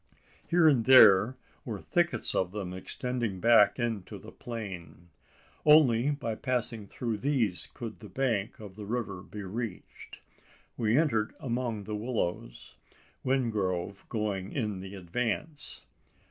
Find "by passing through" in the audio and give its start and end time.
6.09-7.19